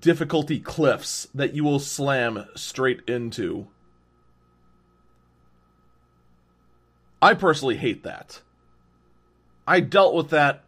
[0.00, 3.68] difficulty cliffs that you will slam straight into.
[7.20, 8.40] I personally hate that.
[9.66, 10.64] I dealt with that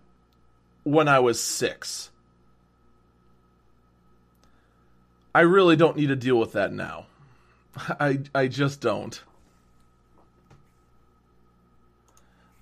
[0.83, 2.11] when I was six.
[5.35, 7.07] I really don't need to deal with that now.
[7.77, 9.23] I I just don't.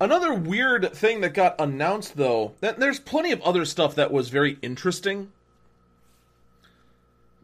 [0.00, 4.28] Another weird thing that got announced, though, that there's plenty of other stuff that was
[4.28, 5.32] very interesting.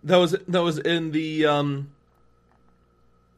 [0.05, 1.91] That was that was in the um,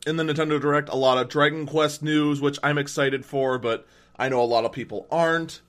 [0.06, 0.88] in the Nintendo Direct.
[0.90, 3.86] A lot of Dragon Quest news, which I'm excited for, but
[4.18, 5.60] I know a lot of people aren't.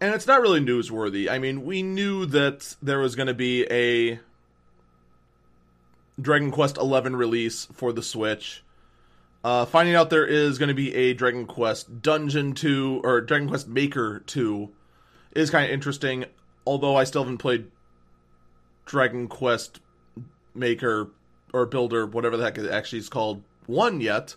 [0.00, 1.30] And it's not really newsworthy.
[1.30, 4.18] I mean, we knew that there was going to be a
[6.20, 8.63] Dragon Quest 11 release for the Switch.
[9.44, 13.46] Uh, finding out there is going to be a Dragon Quest Dungeon 2 or Dragon
[13.46, 14.72] Quest Maker 2
[15.36, 16.24] is kind of interesting.
[16.66, 17.70] Although I still haven't played
[18.86, 19.80] Dragon Quest
[20.54, 21.10] Maker
[21.52, 24.34] or Builder, whatever the heck it actually is called, one yet.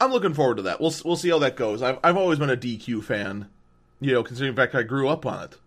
[0.00, 0.80] I'm looking forward to that.
[0.80, 1.82] We'll we'll see how that goes.
[1.82, 3.48] I've I've always been a DQ fan,
[4.00, 5.58] you know, considering the fact I grew up on it.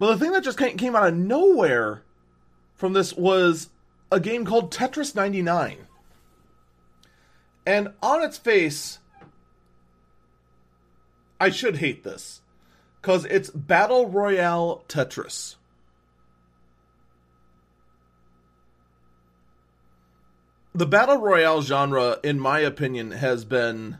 [0.00, 2.02] But the thing that just came out of nowhere
[2.74, 3.68] from this was
[4.12, 5.78] a game called Tetris 99.
[7.66, 8.98] And on its face,
[11.40, 12.42] I should hate this.
[13.00, 15.56] Because it's Battle Royale Tetris.
[20.74, 23.98] The Battle Royale genre, in my opinion, has been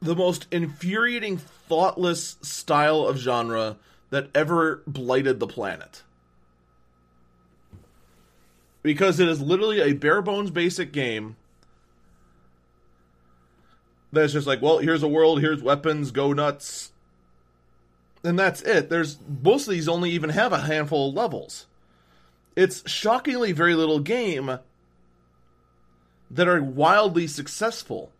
[0.00, 3.76] the most infuriating, thoughtless style of genre
[4.10, 6.02] that ever blighted the planet
[8.82, 11.36] because it is literally a bare bones basic game
[14.12, 16.92] that's just like, well, here's a world, here's weapons, go nuts.
[18.22, 18.88] And that's it.
[18.88, 21.66] There's most of these only even have a handful of levels.
[22.54, 24.58] It's shockingly very little game
[26.30, 28.12] that are wildly successful,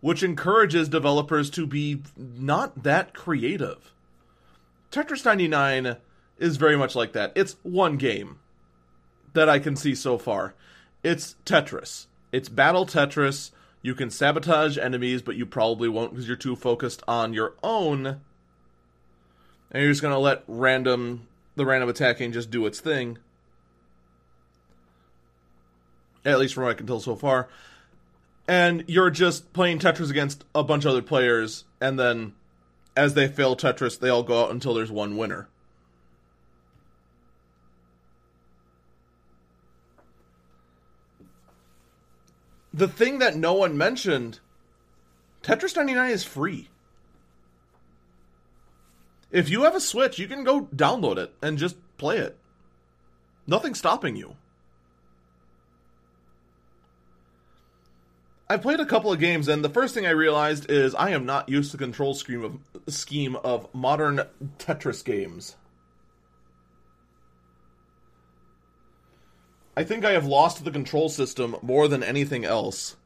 [0.00, 3.92] which encourages developers to be not that creative.
[4.90, 5.96] Tetris 99
[6.38, 7.32] is very much like that.
[7.34, 8.38] It's one game
[9.32, 10.54] that I can see so far.
[11.02, 12.06] It's Tetris.
[12.32, 13.50] It's Battle Tetris.
[13.82, 18.06] You can sabotage enemies, but you probably won't because you're too focused on your own.
[18.06, 21.26] And you're just going to let random
[21.56, 23.18] the random attacking just do its thing.
[26.24, 27.48] At least from what I can tell so far.
[28.46, 32.34] And you're just playing Tetris against a bunch of other players, and then
[32.96, 35.48] as they fail Tetris, they all go out until there's one winner.
[42.72, 44.40] The thing that no one mentioned
[45.42, 46.68] Tetris 99 is free.
[49.30, 52.36] If you have a Switch, you can go download it and just play it.
[53.46, 54.36] Nothing's stopping you.
[58.48, 61.24] I've played a couple of games, and the first thing I realized is I am
[61.24, 62.58] not used to the control scheme of
[62.92, 64.22] scheme of modern
[64.58, 65.54] Tetris games.
[69.76, 72.96] I think I have lost the control system more than anything else.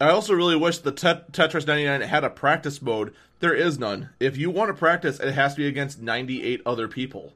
[0.00, 3.14] I also really wish the Tet- Tetris 99 had a practice mode.
[3.40, 4.10] There is none.
[4.20, 7.32] If you want to practice, it has to be against 98 other people.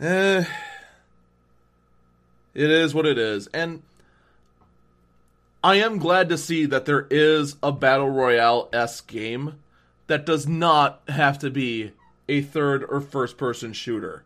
[0.00, 0.44] Eh.
[2.54, 3.46] It is what it is.
[3.48, 3.82] And
[5.62, 9.54] I am glad to see that there is a Battle Royale S game
[10.06, 11.92] that does not have to be
[12.28, 14.24] a third or first person shooter.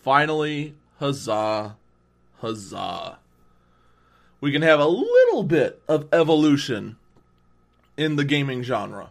[0.00, 1.76] Finally, huzzah,
[2.38, 3.18] huzzah.
[4.40, 6.96] We can have a little bit of evolution
[7.96, 9.10] in the gaming genre.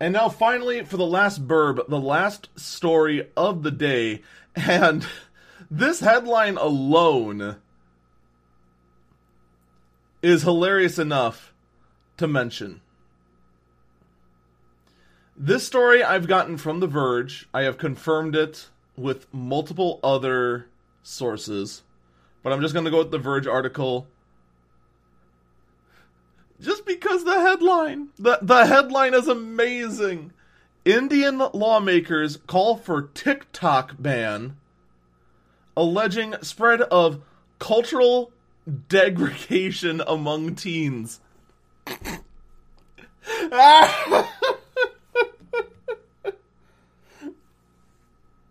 [0.00, 4.22] And now, finally, for the last burb, the last story of the day.
[4.56, 5.06] And
[5.70, 7.58] this headline alone
[10.22, 11.54] is hilarious enough
[12.16, 12.80] to mention.
[15.42, 17.48] This story I've gotten from The Verge.
[17.54, 20.66] I have confirmed it with multiple other
[21.02, 21.82] sources,
[22.42, 24.06] but I'm just going to go with the Verge article.
[26.60, 30.34] Just because the headline, the the headline is amazing.
[30.84, 34.58] Indian lawmakers call for TikTok ban,
[35.74, 37.22] alleging spread of
[37.58, 38.30] cultural
[38.90, 41.20] degradation among teens.
[43.52, 44.39] Ah!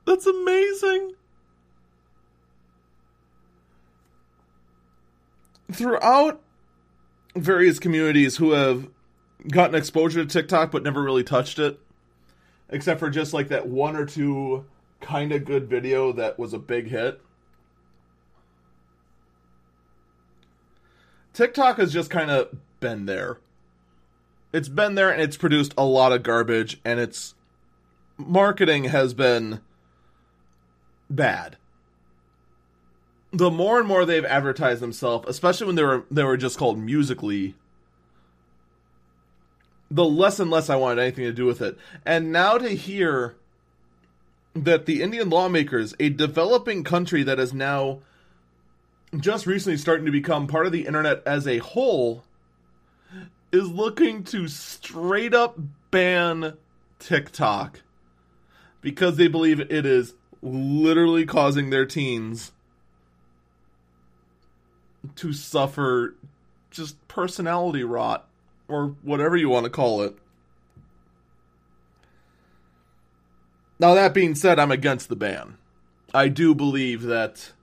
[0.09, 1.13] That's amazing.
[5.71, 6.41] Throughout
[7.35, 8.89] various communities who have
[9.51, 11.79] gotten exposure to TikTok but never really touched it,
[12.69, 14.65] except for just like that one or two
[14.99, 17.21] kind of good video that was a big hit.
[21.33, 23.37] TikTok has just kind of been there.
[24.51, 27.35] It's been there and it's produced a lot of garbage and its
[28.17, 29.61] marketing has been
[31.09, 31.57] bad.
[33.31, 36.79] The more and more they've advertised themselves, especially when they were they were just called
[36.79, 37.53] Musical.ly,
[39.91, 41.77] the less and less I wanted anything to do with it.
[42.05, 43.35] And now to hear
[44.55, 47.99] that the Indian lawmakers, a developing country that is now
[49.17, 52.23] just recently starting to become part of the internet as a whole,
[53.51, 55.57] is looking to straight up
[55.91, 56.57] ban
[56.99, 57.81] TikTok
[58.81, 62.51] because they believe it is literally causing their teens
[65.15, 66.15] to suffer
[66.71, 68.27] just personality rot
[68.67, 70.15] or whatever you want to call it.
[73.79, 75.57] Now, that being said, I'm against the ban.
[76.13, 77.53] I do believe that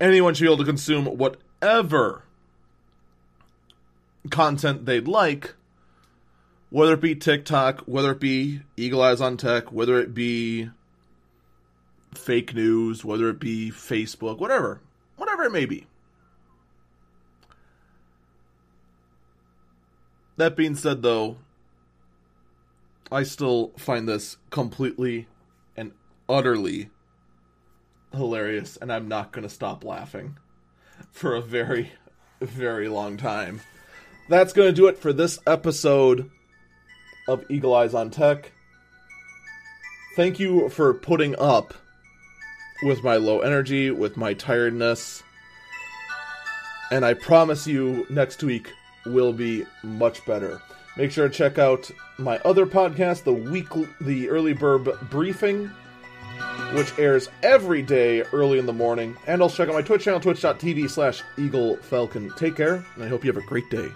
[0.00, 2.24] anyone should be able to consume whatever
[4.30, 5.54] content they'd like
[6.72, 10.70] whether it be TikTok, whether it be Eagle Eyes on Tech, whether it be
[12.14, 14.80] fake news, whether it be Facebook, whatever,
[15.16, 15.86] whatever it may be.
[20.38, 21.36] That being said, though,
[23.10, 25.28] I still find this completely
[25.76, 25.92] and
[26.26, 26.88] utterly
[28.14, 30.38] hilarious, and I'm not going to stop laughing
[31.10, 31.92] for a very,
[32.40, 33.60] very long time.
[34.30, 36.30] That's going to do it for this episode
[37.28, 38.52] of Eagle Eyes on Tech.
[40.16, 41.74] Thank you for putting up
[42.82, 45.22] with my low energy, with my tiredness.
[46.90, 48.70] And I promise you, next week
[49.06, 50.60] will be much better.
[50.96, 55.70] Make sure to check out my other podcast, the weekly, the Early Burb Briefing,
[56.74, 59.16] which airs every day early in the morning.
[59.26, 62.30] And also check out my Twitch channel, twitch.tv slash Eagle Falcon.
[62.36, 63.88] Take care, and I hope you have a great day.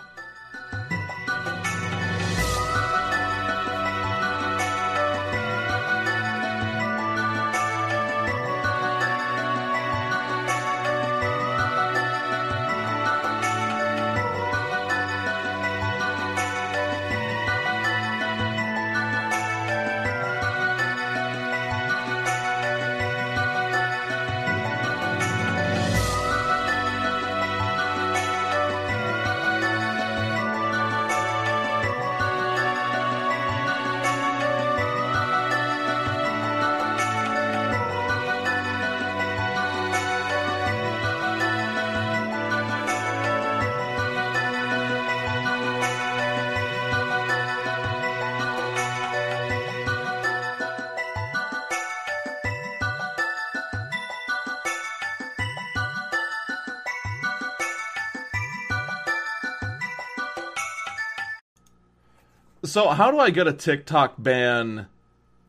[62.66, 64.86] So, how do I get a TikTok ban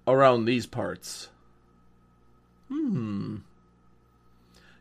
[0.07, 1.29] around these parts?
[2.69, 3.37] Hmm.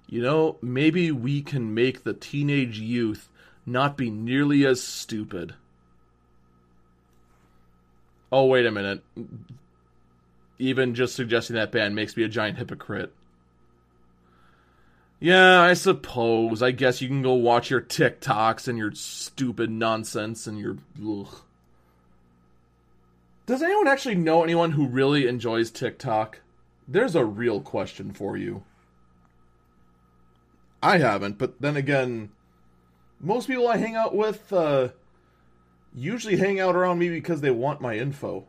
[0.07, 3.31] You know, maybe we can make the teenage youth
[3.65, 5.55] not be nearly as stupid.
[8.31, 9.03] Oh, wait a minute.
[10.59, 13.13] Even just suggesting that ban makes me a giant hypocrite.
[15.19, 16.63] Yeah, I suppose.
[16.63, 20.77] I guess you can go watch your TikToks and your stupid nonsense and your.
[21.03, 21.43] Ugh.
[23.47, 26.41] Does anyone actually know anyone who really enjoys TikTok?
[26.89, 28.65] There's a real question for you.
[30.83, 32.31] I haven't, but then again,
[33.21, 34.89] most people I hang out with uh,
[35.95, 38.47] usually hang out around me because they want my info.